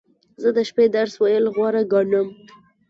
[0.41, 2.27] زه د شپې درس ویل غوره ګڼم.